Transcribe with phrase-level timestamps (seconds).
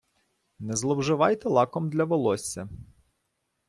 [0.59, 2.67] Не зловживайте лаком для волосся.